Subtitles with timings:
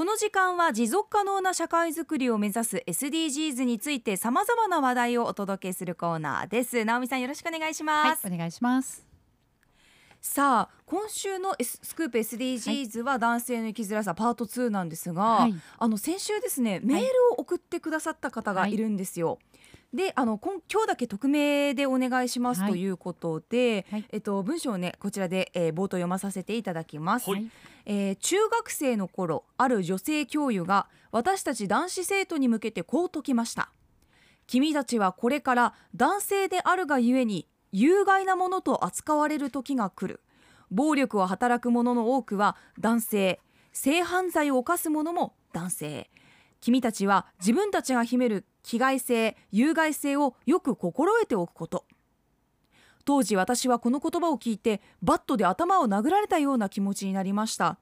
[0.00, 6.86] この時間は持続可能な社会づくりを目指す SDGs についてさまざまな話題をお届けするコーナーです。
[6.86, 9.06] 直美さんよろしくお願いします、はい、お願いします。
[10.22, 19.38] さあ今週の、S、スクープ SDGs は男性の生きづらさパート2なんですが、はい、あの先週ですねメールを送ってくださった方がいるんですよ。
[19.92, 27.50] であの今今日だけ匿名でお願いしますということで、はい、えっと、文章をねこちらで、えー、冒頭読まさせていただきます、はい、
[27.86, 33.70] えー、中学生の頃ある女性教諭が私たち男子生徒に向けてこう説きました。
[34.46, 40.20] 君たちはこれから男性であるがゆえに有害なものと扱われる時が来る。
[40.70, 43.40] 暴力を働く者の多くは男性。
[43.72, 46.10] 性犯罪を犯す者も男性。
[46.60, 51.84] 君たちは自分たちが秘める危害性有害性をよく心得ておくこと。
[53.04, 57.78] 当時私はこの言葉を聞いてバットで頭を殴られたような気持ちになりました。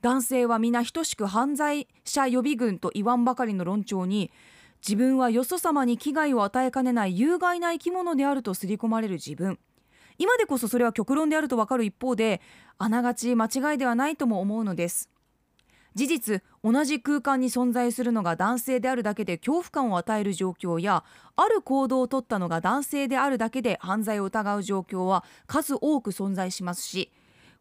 [0.00, 4.32] 男性は皆等しく犯罪者予備軍と言わんばかりの論調に
[4.80, 9.58] 自分はよそ様に危害を与えかねない有害な生き物であると刷り込まれる自分。
[10.18, 12.40] 今でこそそれは極論であるとわかる一方で
[12.78, 15.11] あながち間違いではないとも思うのです。
[15.94, 21.04] 事実同じ空間に存在するのが男性であるだけで恐怖感を与える状況や
[21.36, 27.10] ある行動をとったのが男性であるだけで犯罪を疑う状況は数多く存在しますし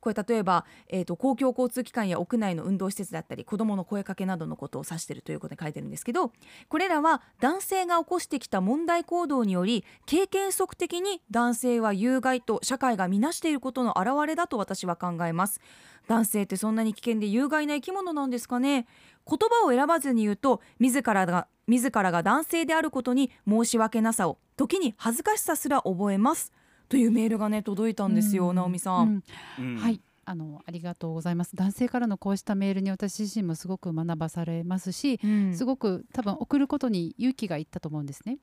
[0.02, 6.33] これ例えば、えーと、公共交通機関や屋内の運動施設だったり子どもの声かけなどのことを指しているということで書いてるんですけど
[6.67, 15.61] これらは男性が起こしてきた問題行動により経験則的に男性は有害と社会が見なしていることの表れだと私は考えます。
[16.07, 18.88] 男性ってそんなに危険で有害な生き物なんですかね。
[19.27, 26.52] 言葉を選ばずに言うと自らが自らが男性であることに申し訳なさを時に恥ずかしさすら覚えます。
[26.92, 29.23] というメールがね届いたんですよ、うん、直美さん、
[29.58, 30.02] うん、はい。
[30.23, 31.56] あのありがとうございます。
[31.56, 38.38] 男性からのこうしたメールに私自身もすごく学ばされますし、うん、すごく多分送ることに勇気がいったと思うんですね。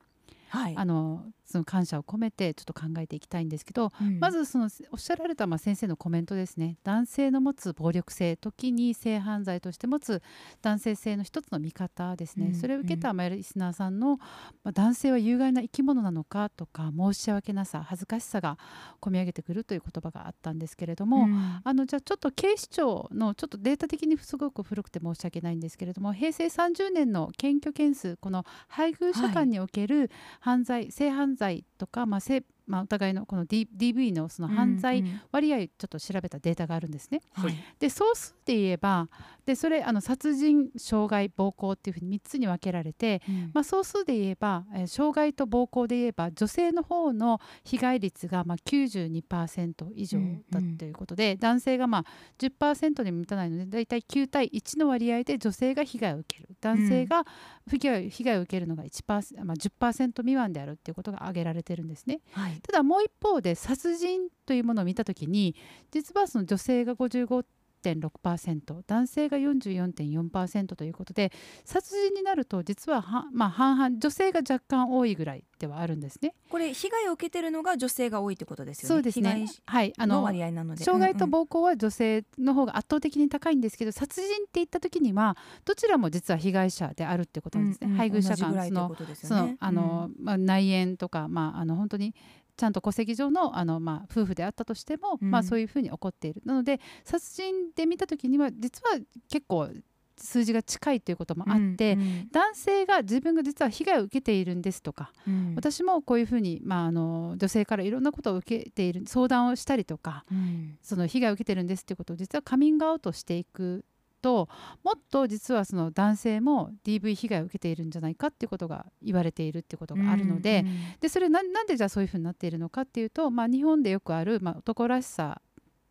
[0.49, 6.77] はい、あのその感謝を込めてちょっと考えていきたいんですけど、うん、まずそのおっしゃられたまあ先生のコメントですね。
[6.85, 10.23] 男性の持つ暴力性時に性犯罪として持つ
[10.61, 14.19] 男性性の一つの見方ですね、うん、それを受けたまあリスナーさんの、
[14.63, 18.59] まあ、男性は有害な生き物なのかとか申し訳なさ恥ずかしさが
[19.01, 30.11] 込み上げてくるという言葉があったんですけれども、うん、あのじゃあちょっと警視庁のちょっとデータ的にすごく古くて申し訳ないんですけれども平成30年の検挙件数この配偶者間における
[30.41, 31.38] 犯罪、はい、性犯罪
[31.79, 37.23] とか、まあ、性まあ、お互いのこの、D、DV のその犯罪割合ちょっと調べたデータがあるんですね。
[37.39, 39.09] うんうん、で総数で言えば
[39.47, 50.19] でそれあの殺人傷害暴行っていうふうに3つに分けられて、うん、まあ、総数で言えば、えー、傷害と暴行で言えば女性の方の被害率がまあ92%以上
[50.51, 52.05] だということで、うんうん、男性がまあ
[52.39, 56.49] 10%にも満たないのでだいたい9対1の割合で女性が被害を受ける。
[56.61, 57.25] 男性が
[57.69, 62.21] 被害,、被害を受けるのが1%、まあ、10%未満であるっていうことが挙げられてるんですね。
[62.33, 65.55] はいただもう一方で殺人というものを見た時に
[65.91, 67.45] 実はその女性が55
[67.83, 71.33] 6.6%男性が44.4%ということで
[71.65, 76.35] 殺人になると実はは、まあ、半々女性が若干多いぐらいではあるんですね。
[76.51, 78.95] これ被害を受けてるのが女性が多いってことですよね。
[78.95, 79.47] そうですね。
[79.67, 87.87] はい、あの割合なので傷害と暴行は女性の方が圧倒的に高いんですけど、うんうん、殺人って言った時にはどちらも実は被害者であるってことなんですね。
[87.87, 92.15] うんうん、配偶者間その、ね、そのあの、まあ内縁とかまああの本当に
[92.59, 96.43] ちゃんと戸籍上のあの、まあ、夫婦であったとしても、うん、まあ、そういうふうに起こっている。
[96.45, 98.99] なので殺人で見た時には実は
[99.31, 99.71] 結構
[100.19, 113.85] 数字が近いということもあって、うんうん、男性が自分が実は被害を受けているんですとか、うん、私もこういうふうに、まあ、あの女性からいろんなことを受けている相談をしたりとか、うん、その被害を受けてるんですということを実はカミングアウトしていく
[114.21, 114.49] と
[114.83, 125.41] もっと実はその男性も DV 被害を受けているんじゃないかっていうことが言われているっていうことがあるのでうんうん、でそれななんでじゃあそういうふうになっているのかっていうと、まあ、日本でよくある、まあ、男らしさ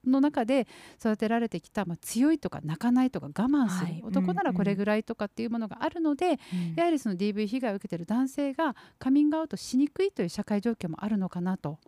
[0.05, 0.67] の中で
[0.99, 11.79] 育てられてきた、まあ、強いとか泣かないとか我慢する、はい、男ならこれぐらいとかっていうものがあるので、うんうん、やはりその DV 被害を受けている男性がカミングアウトしにくいという社会状況もあるのかなと。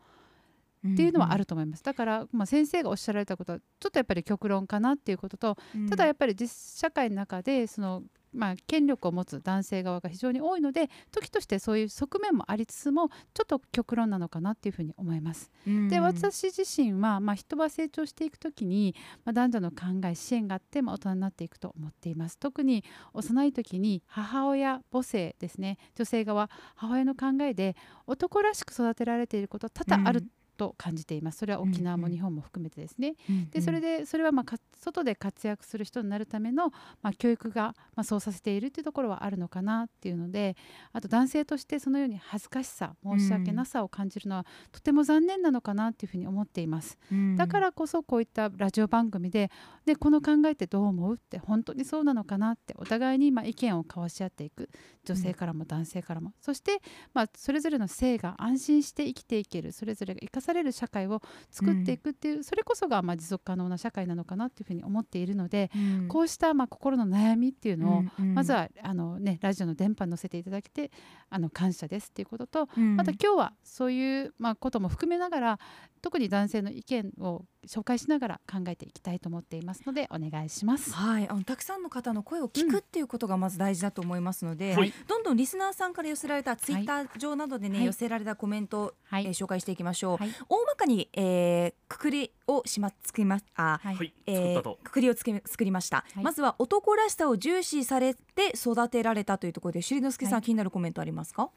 [0.88, 5.58] っていうのはあると思います、だから、まあ、先生がおっしゃられたことはちょっとやっぱり極論かなっていうことと、
[5.90, 8.04] ただやっぱり実社会の中でその
[8.34, 15.52] まあ、権力を持つ男性側が非常に多いので時としてそういう側面もありつつもちょっと極論なのかなっていうふうに思います。
[15.90, 18.96] で私自身は、まあ、人は成長していく時に、
[19.26, 22.38] まあ、男女の考え支援があって、まあ、大人になっていくと思っています。
[22.38, 22.84] 特に
[23.14, 25.78] 幼い時に母親母性ですね。
[25.96, 30.24] 女性側母親の考えで男らしく育てられていること多々ある
[30.60, 31.40] と感じています。
[31.40, 36.72] それは沖縄も日本も含めてですね、うんうん、でそれでそれはまあ外で活躍する人になるための、
[37.02, 40.56] まあ、教育がまあそうさせているというところはあるのかなっていうので
[40.92, 49.50] あと男性としてそのように恥ずかしさ申し訳なさを感じるのは、とても残念なのかなというふうに思っています、うん、だからこそこういったラジオ番組で
[49.86, 54.70] でこの考えってどう思うって本当にそうなのかなってお互いにまあ意見を交わし合っていく。
[55.06, 56.82] 女性からも男性からも、そして
[57.14, 59.72] まあそれぞれの性が安心して生きていける。
[59.72, 65.70] それぞれが生かされる社会を作っていくっていう、それこそがまあ持続可能な社会なのかなというふうに思っているので、
[66.08, 70.92] こうしたまあ心の悩みっていうのを、まずはあの、ね、ラジオの電波に乗せていただけて
[71.30, 75.60] あの感謝ですっていうことと、また今日はそういうまあことも含めながら
[76.02, 80.92] 特に男性の意見を紹介しながら考えていきたいと思っていますのでお願いします。
[80.94, 90.18] はい、あのたくさんの方の声を聞くっていうことがまず大事だと思いますので、うん、どんどんリスナーさんから寄せられたツイッター上などでね、はい、寄せられたコメントを、はい、えー、紹介していきましょう。
[90.18, 101.50] はい、大まかに、えー、くくりをしま作りますあ、はい、えー、くくりをつけ作りました、まずは男らしさを重視されて育てられたというところで、しりのすけさん、気になるコメントありますか？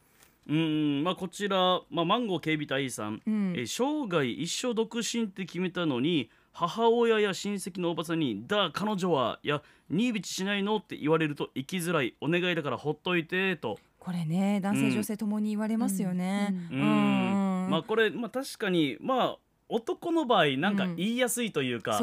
[0.49, 13.79] うんまあ、こちら、まあ、マンゴー警備隊さん、うん、え生涯一生独身って決めたのに母親や親戚のおばさんに「だ彼女は」や「ニービチしないの?」って言われると生きづらいお願いだからほっといてと。
[13.99, 16.53] これね男性、女性ともに言われますよね。
[16.73, 19.39] まあこれ、まあ、確かにまあ
[19.73, 21.99] 男の場合なんか言いやすいというか、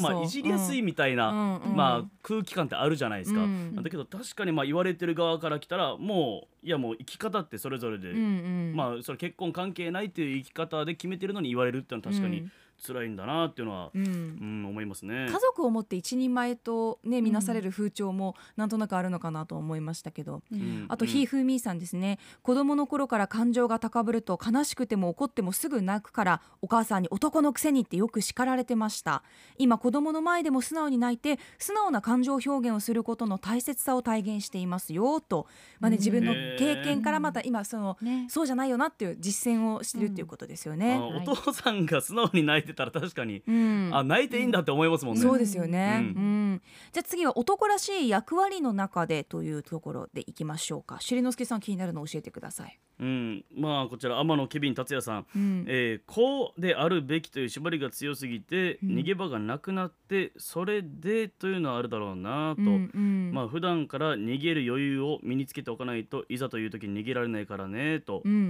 [0.00, 3.40] まあまあいじりやすいみたいな、まあ空気感ってあるじゃないですか、
[3.74, 12.50] だけど確かにまあ言われてる側から来たらもういやもう生き方ってそれぞれで、まあそれ結婚関係ないっていう生き方で決めてるのに言われるっていうのは確かに、
[12.86, 15.26] 辛いんだなっていうのは、うん、うん、思いますね。
[15.26, 22.18] 家族を持って一人前とね見なされる風潮もなんとなくあるのかなと思いましたけど、うん、あとひーふーみーさんですね。
[22.42, 29.22] 子供の頃から感情が高ぶると悲しくても怒ってもすぐ泣くからお母さんに男のくせにってよく叱られてました。
[29.58, 35.46] 今子供の前でも素直に泣いて素直な感情表現をすることの大切さを体現していますよと、
[35.80, 45.22] まあね、自分の経験からまた今その、ね、そうじゃないよなっていう実践をしてるっていうことですよね、お父さんが素直に泣いてたら確かに、うん、あ泣いていいんだって思いますもんね。
[45.22, 46.62] そうですよね、うん、うん、
[46.92, 51.00] じゃあ次は男らしい役割の中でというところでいきましょうか。
[51.00, 52.78] しりのすけさん気になるの教えてください。
[53.00, 68.38] うん、まあこちら天野ケビン達也さん、うん、えー、こうであるべきという縛りが強すぎて、逃げ場がなくなってそれでというのはあるだろうなと、うんうん、まあ普段から逃げる余裕を身につけておかないといざという時に逃げられないからねと、うん、うん。
[68.38, 68.42] う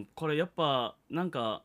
[0.00, 1.62] ん、これやっぱなんか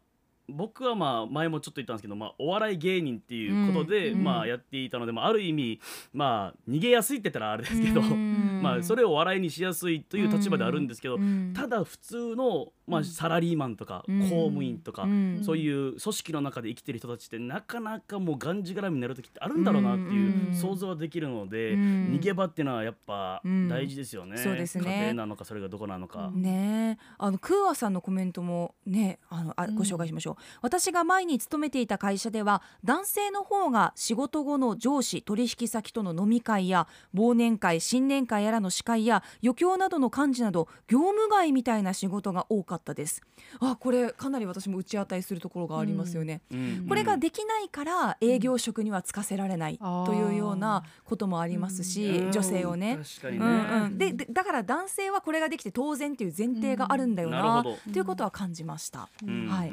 [0.50, 5.80] 僕はまあ前もちょっと言ったんですけど、まあ、お笑い芸人っていうことで、まあやっていたので、まあ、ある意味
[6.12, 11.18] まあ逃げやすいって言ったらあれですけど、まあそれを笑いにしやすいという立場であるんですけど、
[11.54, 14.14] ただ普通のまあ、サラリーマンとか公
[14.48, 15.08] 務員とか、
[15.44, 24.84] そういう組織の中で生きてる人たちってなかなかもうがんじがらみになる時ってあるんだろうなっていう想像はできるので、逃げ場っていうのはやっぱ大事ですよね,、そうですね。
[24.84, 26.30] 家庭なのかそれがどこなのか。
[26.34, 43.22] ねあのクーアさんのコメントもねあのあご紹介しましょう、私が前に勤めていた会社では男性の方が仕事後の上司取引先との飲み会や忘年会新年会やらの司会や余興などの幹事など業務外みたいな仕事が多かったです。
[43.60, 59.72] あこれかなり私も打ち当たりするところがありますよね、うん、これができないから営業職には就かせられないというようなこともありますし、女性をね、ね、うんうん、でだから男性はこれができて当然っていう前提があるんだよな、ということは感じました、はい、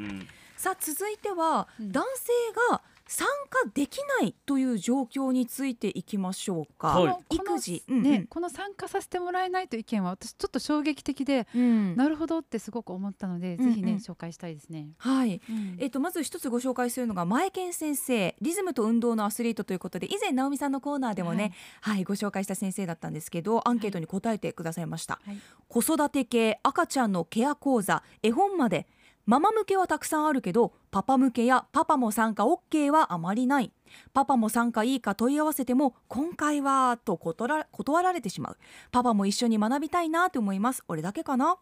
[0.57, 2.31] さあ続いては男性
[2.71, 2.81] が
[3.11, 6.97] 参加できないという状況についていきましょうか。
[6.97, 14.91] はい、育児、ね、うんうん、この参加させてもらえないという意見は私ちょっと衝撃的で、うん、なるほどってすごく思ったので、うんうん、ぜひね紹介したいですね。
[14.97, 25.19] はい、うん、えっ、ー、とまず一つご紹介するのが前健先生、リズムと運動のアスリートということで以前直美さんのコーナーでもね、はい、はい、ご紹介した先生だったんですけど、アンケートに答えてくださいました。
[25.25, 25.37] はい、
[25.67, 28.87] 子育て系赤ちゃんのケア講座、絵本まで。
[29.25, 33.71] ママ向けはたくさんあるけどパパ向けやパパも参加 OK はあまりない。
[34.13, 38.57] パパも参加いいか問い合わせても今回はと断られてしまう。
[38.91, 40.83] パパも一緒に学びたいなと思います。
[40.87, 41.57] 俺だけかな？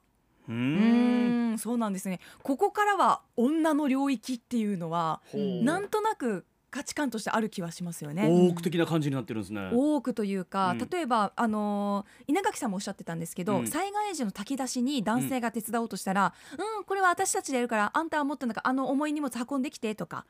[0.48, 1.58] うん。
[1.60, 2.20] そうなんですね。
[2.42, 8.28] ここからは女の領域っていうのはなんとなく価値観としてある気はしますよね。
[8.28, 9.70] 多く的な感じになってるんですね。
[9.74, 20.26] 多くというか、うん、例えばあのー、稲垣さんもおっしゃってたんですけど、うん、災害時の炊き出しに男性が手伝おうとしたら、うん、うん、これは私たちでやるからあんたはもっとなんかあの重い荷物運んできてとか。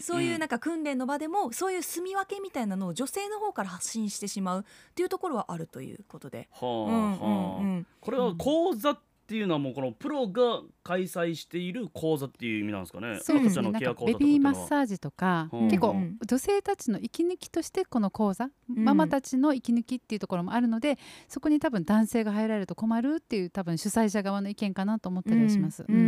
[0.00, 6.48] そういうなんか訓練の場でもそういう住み分けみたいなのを女性の方から発信してしまうっていうところはあるということで。
[6.50, 8.98] はあはあ、これは講座
[9.30, 13.20] っっていうのはもうこのプロが開催している講座っていう意味なんですかね。
[13.22, 13.70] そうですね。
[13.70, 15.94] なんかベビーマッサージとか、うん、結構
[16.26, 25.84] 女性たちの息抜きとしてこの講座、うん、ママたちの息抜きっていうところもあるので、そこに多分男性が入られると困るっていう多分主催者側の意見かなと思ったりはします。
[25.88, 26.06] うん、うん、う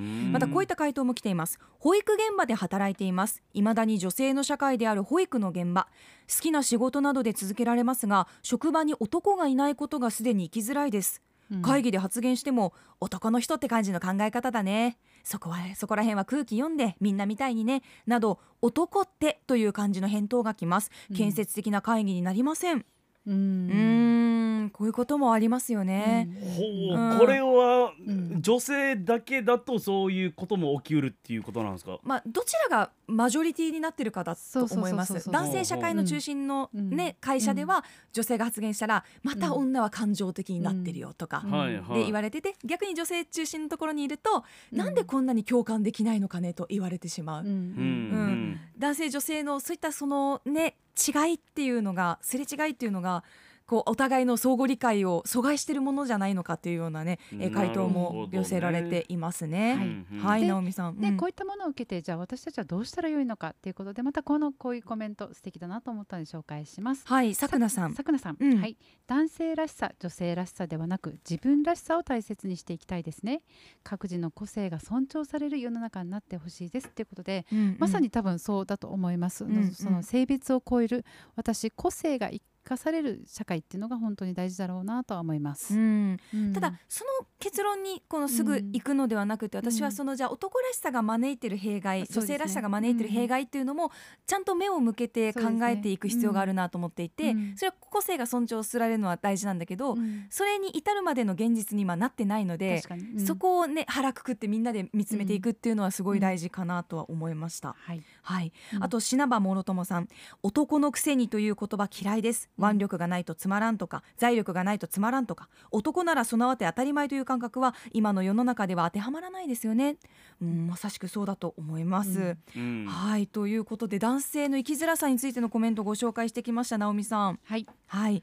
[0.00, 1.60] んまたこういった回答も来ています。
[1.78, 3.42] 保育現場で働いています。
[3.52, 5.86] 未だに女性の社会である保育の現場、
[6.28, 11.22] 好きな仕事などで続けられますが、職場に男がいないことがすでに生きづらいです。
[11.60, 14.98] 会議で発言しても男の人って感じの考え方だね。
[15.24, 20.90] そこはそこら辺は空気読んでみんなみたいにねなど男ってという感じの返答が来ます。
[21.14, 22.86] 建設的な会議になりません
[23.26, 24.70] うん。
[24.72, 26.28] こういうこともありますよね。
[26.56, 27.92] ほう、これは、
[28.40, 31.98] 女性だけだとそういうことも起きうるっていうことなんですか？
[32.02, 35.30] まあどちらがマジョリティになってるかだと思います。
[35.30, 41.44] 男性社会の中心のね、会社では女性が発言したらまた女は感情的になってるよとか
[41.92, 47.44] で言われてて、逆に女性中心のところにいると、なんでこんなに共感できないのかねと言われてしまう。
[47.44, 48.58] うん。
[48.78, 53.24] 男性女性のそういったそのね違いっていうのがすれ違いっていうのが
[53.66, 60.04] こうお互いの相互理解を阻害しているものじゃないのかというようなね、え回答も寄せられていますね。
[60.20, 61.00] はい、はい、直美さん。
[61.00, 67.06] で、うん、こういったものを受けてじゃあ私たちはどうしたらよいのかっていうことでまたこのこういうコメント素敵だなと思ったので紹介します。
[67.06, 67.94] はい、さくなさん。
[67.94, 68.76] さくなさん、うん、はい、
[69.06, 73.42] 男性らしさ、女性らしさではなく自分らしさを大切にしていきたいですね。
[73.82, 79.44] 各自の個性が尊重される世の中になってほしいですっていうことで、うんうん、まさに多分そうだと思います。
[79.44, 81.04] うんうん、その性別を超える
[81.36, 85.74] 私個性が一かされる社会っていうのが本当に大事だろうなとは思います。
[85.74, 93.90] うんうん、ただその結論にこのすぐ行くのではなくて、私はそのじゃあ男らしさが招いてる弊害、女性らしさが招いてる弊害っていうのも
[94.26, 99.96] ちゃんと目を向けて考えていく必要があるなと思っていて、それは個性が尊重されるのは大事なんだけど、
[100.30, 102.82] それに至るまでの現実に今なってないので、
[103.18, 107.74] そこをね腹くくってみんなで見つめていくっていうのはすごい大事かなとは思いました。
[107.78, 110.08] はい、はい、あと品場諸友さん
[110.42, 119.96] 男のくせにという言葉嫌いです腕力がないとつまらんとか財力がないとつまらんとか男なら備わって当たり前という感覚は今の世の中では当てはまらないですよね、
[120.40, 122.86] うん、まさしくそうだと思います、うん。
[122.86, 127.38] はいということで男性の生きづらさについてのコメントをご紹介してきました直美さん。
[127.44, 128.22] はい、はい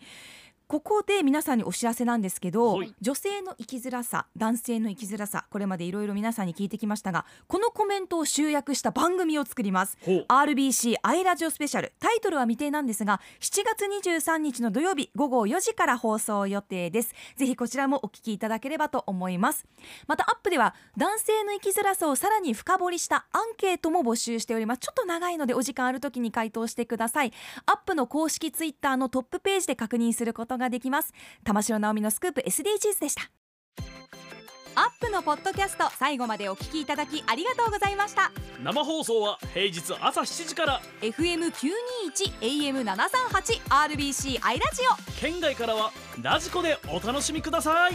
[0.70, 9.98] ここで皆さんにお知らせなんですけど、女性の生きづらさ男性の生きづらさこれまでいろいろ皆さんに聞いてきましたがこのコメントを集約した番組を作ります。
[10.06, 11.94] RBC アイラジオスペシャル。
[12.00, 17.16] タイトルは未定なんですが7月23日の土曜日午後4時から放送予定です。
[17.36, 19.66] ぜひこちらもお聞きいただければと思います。
[20.06, 24.82] またアップでは男性の生きづらさをさらに深掘りしたアンケートも募集しております。
[24.82, 27.34] ちょっと長いのでお時間ある時に回答してください。
[27.66, 31.12] アップの公式ツイッターのトップページで確認することができます。
[31.44, 33.32] 玉城直美のスクープ SDGs でした。
[34.76, 38.32] アップのポッドキャスト最後までお聞きいただきありがとうございました。
[38.64, 40.82] 生放送は平日朝7時から。
[41.02, 41.52] FM921
[42.40, 45.20] AM738 RBC アイラジオ。
[45.20, 47.94] 県外からはラジコでお楽しみください